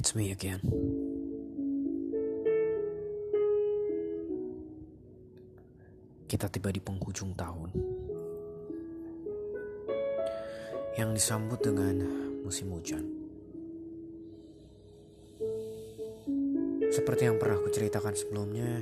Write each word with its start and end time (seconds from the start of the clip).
It's 0.00 0.16
me 0.16 0.32
again. 0.32 0.64
Kita 6.24 6.48
tiba 6.48 6.72
di 6.72 6.80
penghujung 6.80 7.36
tahun 7.36 7.68
yang 10.96 11.12
disambut 11.12 11.60
dengan 11.60 12.00
musim 12.40 12.72
hujan. 12.72 13.04
Seperti 16.88 17.28
yang 17.28 17.36
pernah 17.36 17.60
aku 17.60 17.68
ceritakan 17.68 18.16
sebelumnya, 18.16 18.80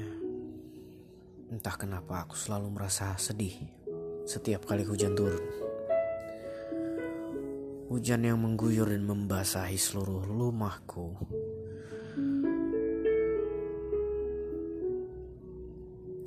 entah 1.50 1.74
kenapa 1.74 2.30
aku 2.30 2.38
selalu 2.38 2.78
merasa 2.78 3.18
sedih 3.18 3.58
setiap 4.22 4.70
kali 4.70 4.86
hujan 4.86 5.18
turun. 5.18 5.67
Hujan 7.88 8.20
yang 8.20 8.36
mengguyur 8.44 8.92
dan 8.92 9.08
membasahi 9.08 9.80
seluruh 9.80 10.20
rumahku. 10.28 11.16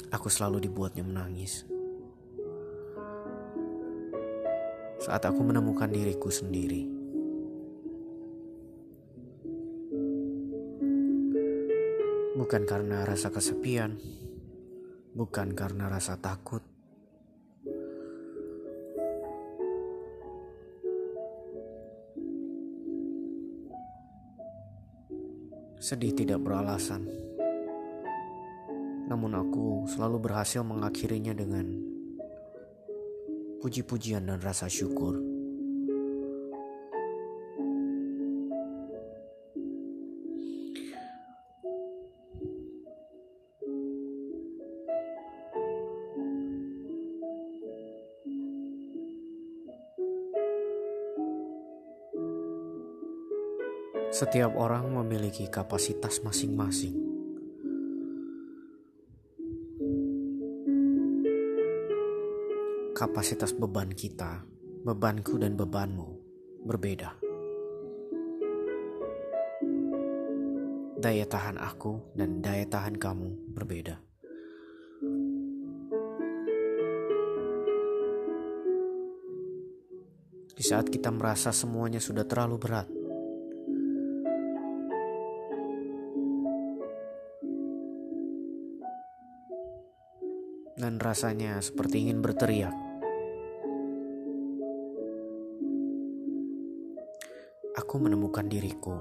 Aku 0.09 0.25
selalu 0.25 0.66
dibuatnya 0.66 1.05
menangis. 1.05 1.69
Saat 5.05 5.21
aku 5.29 5.45
menemukan 5.45 5.85
diriku 5.85 6.33
sendiri. 6.33 6.89
Bukan 12.41 12.66
karena 12.66 13.05
rasa 13.05 13.30
kesepian, 13.30 14.02
bukan 15.13 15.53
karena 15.53 15.93
rasa 15.93 16.17
takut, 16.17 16.66
Sedih 25.81 26.13
tidak 26.13 26.45
beralasan. 26.45 27.09
Namun 29.09 29.33
aku 29.33 29.89
selalu 29.89 30.29
berhasil 30.29 30.61
mengakhirinya 30.61 31.33
dengan 31.33 31.65
puji-pujian 33.65 34.29
dan 34.29 34.37
rasa 34.37 34.69
syukur. 34.69 35.41
Setiap 54.12 54.59
orang 54.59 54.92
memiliki 54.92 55.48
kapasitas 55.48 56.20
masing-masing. 56.20 57.00
Kapasitas 62.92 63.56
beban 63.56 63.88
kita, 63.95 64.44
bebanku 64.84 65.39
dan 65.39 65.56
bebanmu 65.56 66.20
berbeda. 66.67 67.16
Daya 71.00 71.23
tahan 71.23 71.56
aku 71.56 72.12
dan 72.12 72.44
daya 72.44 72.67
tahan 72.67 73.00
kamu 73.00 73.56
berbeda. 73.56 73.95
Di 80.52 80.64
saat 80.67 80.92
kita 80.92 81.16
merasa 81.16 81.56
semuanya 81.56 82.04
sudah 82.04 82.28
terlalu 82.28 82.59
berat, 82.59 82.92
dan 90.81 90.97
rasanya 90.97 91.61
seperti 91.61 92.09
ingin 92.09 92.25
berteriak. 92.25 92.73
Aku 97.77 98.02
menemukan 98.02 98.49
diriku 98.49 98.97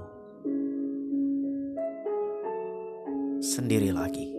sendiri 3.41 3.89
lagi, 3.89 4.29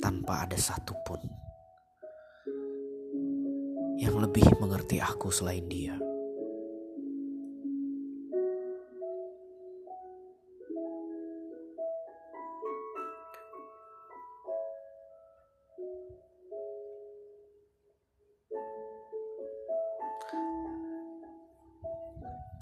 tanpa 0.00 0.48
ada 0.48 0.56
satupun 0.56 1.20
yang 4.00 4.16
lebih 4.16 4.48
mengerti 4.56 4.96
aku 4.96 5.28
selain 5.28 5.68
dia. 5.68 6.15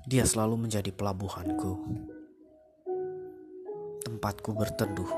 Dia 0.05 0.21
selalu 0.29 0.69
menjadi 0.69 0.93
pelabuhanku, 0.93 1.73
tempatku 4.05 4.53
berteduh, 4.53 5.09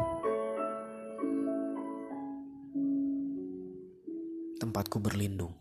tempatku 4.62 5.02
berlindung. 5.02 5.58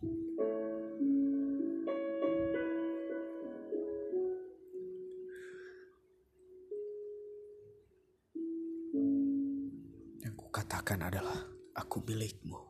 Yang 10.22 10.36
kukatakan 10.38 11.02
adalah 11.02 11.50
aku 11.74 11.98
milikmu. 12.06 12.62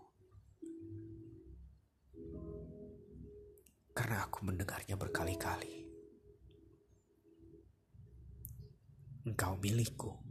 Karena 3.92 4.24
aku 4.24 4.40
mendengarnya 4.48 4.96
berkali-kali. 4.96 5.85
Engkau 9.36 9.60
milikku. 9.60 10.25